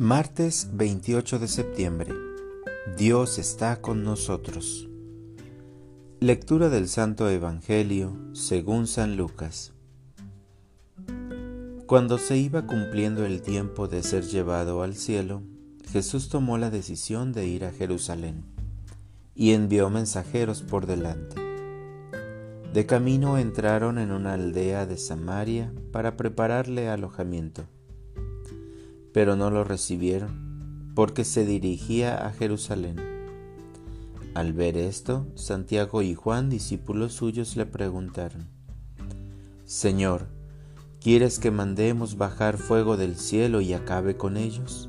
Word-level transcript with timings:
Martes 0.00 0.68
28 0.74 1.40
de 1.40 1.48
septiembre. 1.48 2.14
Dios 2.96 3.36
está 3.40 3.80
con 3.80 4.04
nosotros. 4.04 4.88
Lectura 6.20 6.68
del 6.68 6.86
Santo 6.86 7.28
Evangelio 7.28 8.16
según 8.32 8.86
San 8.86 9.16
Lucas. 9.16 9.72
Cuando 11.86 12.18
se 12.18 12.36
iba 12.36 12.64
cumpliendo 12.64 13.26
el 13.26 13.42
tiempo 13.42 13.88
de 13.88 14.04
ser 14.04 14.22
llevado 14.22 14.84
al 14.84 14.94
cielo, 14.94 15.42
Jesús 15.90 16.28
tomó 16.28 16.58
la 16.58 16.70
decisión 16.70 17.32
de 17.32 17.48
ir 17.48 17.64
a 17.64 17.72
Jerusalén 17.72 18.44
y 19.34 19.50
envió 19.50 19.90
mensajeros 19.90 20.62
por 20.62 20.86
delante. 20.86 21.42
De 22.72 22.86
camino 22.86 23.36
entraron 23.36 23.98
en 23.98 24.12
una 24.12 24.34
aldea 24.34 24.86
de 24.86 24.96
Samaria 24.96 25.72
para 25.90 26.16
prepararle 26.16 26.88
alojamiento 26.88 27.66
pero 29.12 29.36
no 29.36 29.50
lo 29.50 29.64
recibieron, 29.64 30.92
porque 30.94 31.24
se 31.24 31.44
dirigía 31.44 32.26
a 32.26 32.32
Jerusalén. 32.32 32.96
Al 34.34 34.52
ver 34.52 34.76
esto, 34.76 35.26
Santiago 35.34 36.02
y 36.02 36.14
Juan, 36.14 36.50
discípulos 36.50 37.14
suyos, 37.14 37.56
le 37.56 37.66
preguntaron, 37.66 38.48
Señor, 39.64 40.28
¿quieres 41.00 41.38
que 41.38 41.50
mandemos 41.50 42.16
bajar 42.16 42.58
fuego 42.58 42.96
del 42.96 43.16
cielo 43.16 43.60
y 43.60 43.72
acabe 43.72 44.16
con 44.16 44.36
ellos? 44.36 44.88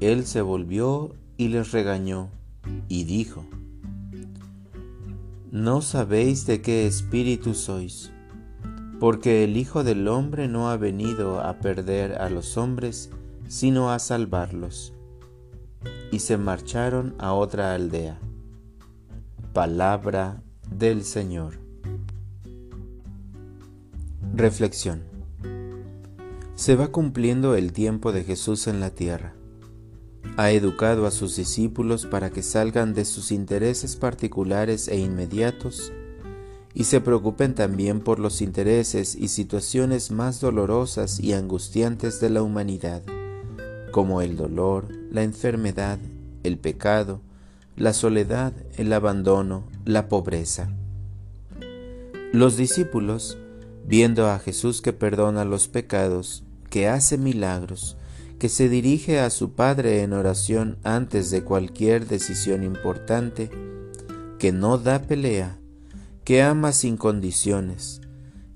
Él 0.00 0.26
se 0.26 0.40
volvió 0.40 1.14
y 1.36 1.48
les 1.48 1.72
regañó, 1.72 2.30
y 2.88 3.04
dijo, 3.04 3.44
No 5.50 5.80
sabéis 5.82 6.46
de 6.46 6.62
qué 6.62 6.86
espíritu 6.86 7.54
sois 7.54 8.12
porque 9.02 9.42
el 9.42 9.56
Hijo 9.56 9.82
del 9.82 10.06
Hombre 10.06 10.46
no 10.46 10.70
ha 10.70 10.76
venido 10.76 11.40
a 11.40 11.58
perder 11.58 12.22
a 12.22 12.30
los 12.30 12.56
hombres, 12.56 13.10
sino 13.48 13.90
a 13.90 13.98
salvarlos. 13.98 14.92
Y 16.12 16.20
se 16.20 16.36
marcharon 16.36 17.16
a 17.18 17.32
otra 17.32 17.74
aldea. 17.74 18.20
Palabra 19.52 20.40
del 20.70 21.02
Señor. 21.02 21.54
Reflexión. 24.36 25.02
Se 26.54 26.76
va 26.76 26.92
cumpliendo 26.92 27.56
el 27.56 27.72
tiempo 27.72 28.12
de 28.12 28.22
Jesús 28.22 28.68
en 28.68 28.78
la 28.78 28.90
tierra. 28.90 29.34
Ha 30.36 30.52
educado 30.52 31.08
a 31.08 31.10
sus 31.10 31.34
discípulos 31.34 32.06
para 32.06 32.30
que 32.30 32.44
salgan 32.44 32.94
de 32.94 33.04
sus 33.04 33.32
intereses 33.32 33.96
particulares 33.96 34.86
e 34.86 34.96
inmediatos 35.00 35.92
y 36.74 36.84
se 36.84 37.00
preocupen 37.00 37.54
también 37.54 38.00
por 38.00 38.18
los 38.18 38.40
intereses 38.40 39.14
y 39.14 39.28
situaciones 39.28 40.10
más 40.10 40.40
dolorosas 40.40 41.20
y 41.20 41.34
angustiantes 41.34 42.20
de 42.20 42.30
la 42.30 42.42
humanidad, 42.42 43.02
como 43.90 44.22
el 44.22 44.36
dolor, 44.36 44.88
la 45.10 45.22
enfermedad, 45.22 45.98
el 46.42 46.58
pecado, 46.58 47.20
la 47.76 47.92
soledad, 47.92 48.52
el 48.76 48.92
abandono, 48.92 49.64
la 49.84 50.08
pobreza. 50.08 50.72
Los 52.32 52.56
discípulos, 52.56 53.36
viendo 53.86 54.28
a 54.28 54.38
Jesús 54.38 54.80
que 54.80 54.92
perdona 54.92 55.44
los 55.44 55.68
pecados, 55.68 56.44
que 56.70 56.88
hace 56.88 57.18
milagros, 57.18 57.98
que 58.38 58.48
se 58.48 58.68
dirige 58.68 59.20
a 59.20 59.30
su 59.30 59.52
Padre 59.52 60.02
en 60.02 60.14
oración 60.14 60.78
antes 60.82 61.30
de 61.30 61.44
cualquier 61.44 62.06
decisión 62.06 62.64
importante, 62.64 63.50
que 64.38 64.52
no 64.52 64.78
da 64.78 65.02
pelea, 65.02 65.58
que 66.24 66.42
ama 66.42 66.72
sin 66.72 66.96
condiciones, 66.96 68.00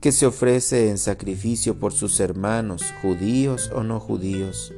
que 0.00 0.10
se 0.10 0.26
ofrece 0.26 0.90
en 0.90 0.98
sacrificio 0.98 1.78
por 1.78 1.92
sus 1.92 2.18
hermanos, 2.18 2.82
judíos 3.02 3.70
o 3.72 3.84
no 3.84 4.00
judíos, 4.00 4.72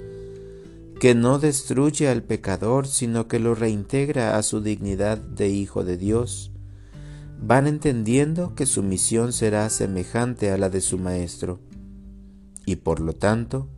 que 1.01 1.15
no 1.15 1.39
destruye 1.39 2.09
al 2.09 2.23
pecador, 2.23 2.87
sino 2.87 3.27
que 3.27 3.39
lo 3.39 3.55
reintegra 3.55 4.37
a 4.37 4.43
su 4.43 4.61
dignidad 4.61 5.17
de 5.17 5.49
Hijo 5.49 5.83
de 5.83 5.97
Dios, 5.97 6.53
van 7.41 7.67
entendiendo 7.67 8.55
que 8.55 8.67
su 8.67 8.83
misión 8.83 9.33
será 9.33 9.69
semejante 9.71 10.51
a 10.51 10.59
la 10.59 10.69
de 10.69 10.83
su 10.83 10.99
Maestro, 10.99 11.61
y 12.67 12.77
por 12.77 13.01
lo 13.01 13.15
tanto, 13.15 13.69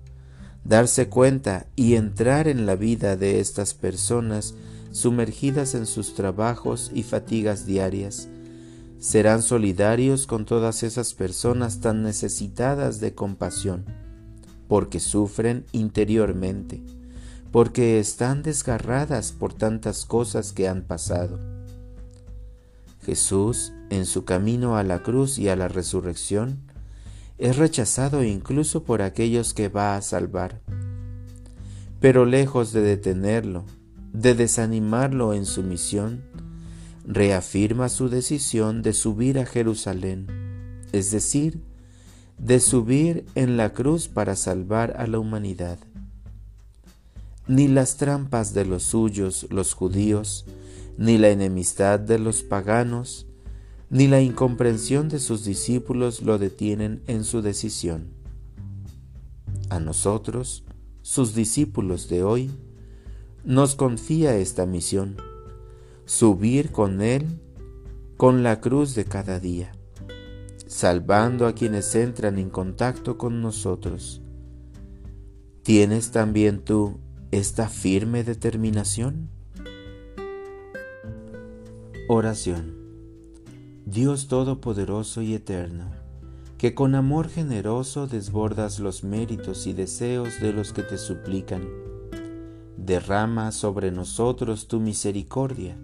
darse 0.64 1.09
cuenta 1.09 1.69
y 1.76 1.94
entrar 1.94 2.48
en 2.48 2.66
la 2.66 2.75
vida 2.75 3.16
de 3.16 3.38
estas 3.38 3.72
personas 3.72 4.54
sumergidas 4.91 5.75
en 5.76 5.86
sus 5.86 6.14
trabajos 6.14 6.91
y 6.92 7.04
fatigas 7.04 7.66
diarias, 7.66 8.28
serán 8.98 9.42
solidarios 9.42 10.26
con 10.26 10.44
todas 10.46 10.82
esas 10.82 11.14
personas 11.14 11.80
tan 11.80 12.02
necesitadas 12.02 13.00
de 13.00 13.14
compasión, 13.14 13.84
porque 14.68 15.00
sufren 15.00 15.64
interiormente, 15.72 16.82
porque 17.52 17.98
están 17.98 18.42
desgarradas 18.42 19.32
por 19.32 19.52
tantas 19.52 20.04
cosas 20.04 20.52
que 20.52 20.68
han 20.68 20.82
pasado. 20.82 21.38
Jesús, 23.04 23.72
en 23.90 24.04
su 24.04 24.24
camino 24.24 24.76
a 24.76 24.82
la 24.82 25.02
cruz 25.02 25.38
y 25.38 25.48
a 25.48 25.56
la 25.56 25.68
resurrección, 25.68 26.66
es 27.38 27.56
rechazado 27.56 28.24
incluso 28.24 28.82
por 28.82 29.02
aquellos 29.02 29.54
que 29.54 29.68
va 29.68 29.96
a 29.96 30.02
salvar. 30.02 30.60
Pero 32.00 32.24
lejos 32.24 32.72
de 32.72 32.80
detenerlo, 32.80 33.64
de 34.12 34.34
desanimarlo 34.34 35.34
en 35.34 35.44
su 35.44 35.62
misión, 35.62 36.24
reafirma 37.06 37.88
su 37.88 38.08
decisión 38.08 38.82
de 38.82 38.92
subir 38.92 39.38
a 39.38 39.46
Jerusalén, 39.46 40.26
es 40.92 41.12
decir, 41.12 41.60
de 42.36 42.58
subir 42.58 43.24
en 43.36 43.56
la 43.56 43.72
cruz 43.72 44.08
para 44.08 44.34
salvar 44.34 44.96
a 44.98 45.06
la 45.06 45.20
humanidad. 45.20 45.78
Ni 47.46 47.68
las 47.68 47.96
trampas 47.96 48.54
de 48.54 48.66
los 48.66 48.82
suyos, 48.82 49.46
los 49.50 49.72
judíos, 49.72 50.46
ni 50.98 51.16
la 51.16 51.28
enemistad 51.28 52.00
de 52.00 52.18
los 52.18 52.42
paganos, 52.42 53.26
ni 53.88 54.08
la 54.08 54.20
incomprensión 54.20 55.08
de 55.08 55.20
sus 55.20 55.44
discípulos 55.44 56.22
lo 56.22 56.38
detienen 56.38 57.02
en 57.06 57.22
su 57.22 57.40
decisión. 57.40 58.08
A 59.70 59.78
nosotros, 59.78 60.64
sus 61.02 61.36
discípulos 61.36 62.08
de 62.08 62.24
hoy, 62.24 62.50
nos 63.44 63.76
confía 63.76 64.36
esta 64.36 64.66
misión 64.66 65.16
subir 66.06 66.70
con 66.70 67.02
Él 67.02 67.40
con 68.16 68.44
la 68.44 68.60
cruz 68.60 68.94
de 68.94 69.04
cada 69.04 69.40
día, 69.40 69.72
salvando 70.66 71.46
a 71.46 71.52
quienes 71.52 71.94
entran 71.96 72.38
en 72.38 72.48
contacto 72.48 73.18
con 73.18 73.42
nosotros. 73.42 74.22
¿Tienes 75.62 76.12
también 76.12 76.60
tú 76.60 77.00
esta 77.32 77.68
firme 77.68 78.22
determinación? 78.22 79.28
Oración. 82.08 82.76
Dios 83.84 84.28
Todopoderoso 84.28 85.22
y 85.22 85.34
Eterno, 85.34 85.90
que 86.56 86.72
con 86.72 86.94
amor 86.94 87.28
generoso 87.28 88.06
desbordas 88.06 88.78
los 88.78 89.02
méritos 89.02 89.66
y 89.66 89.72
deseos 89.72 90.40
de 90.40 90.52
los 90.52 90.72
que 90.72 90.84
te 90.84 90.98
suplican, 90.98 91.68
derrama 92.76 93.50
sobre 93.50 93.90
nosotros 93.90 94.68
tu 94.68 94.78
misericordia 94.78 95.76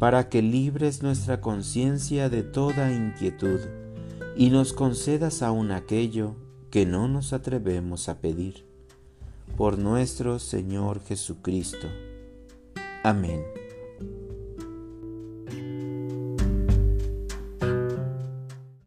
para 0.00 0.30
que 0.30 0.40
libres 0.40 1.02
nuestra 1.02 1.42
conciencia 1.42 2.30
de 2.30 2.42
toda 2.42 2.90
inquietud 2.90 3.60
y 4.34 4.48
nos 4.48 4.72
concedas 4.72 5.42
aún 5.42 5.70
aquello 5.72 6.36
que 6.70 6.86
no 6.86 7.06
nos 7.06 7.34
atrevemos 7.34 8.08
a 8.08 8.18
pedir. 8.18 8.64
Por 9.58 9.76
nuestro 9.76 10.38
Señor 10.38 11.04
Jesucristo. 11.04 11.86
Amén. 13.04 13.59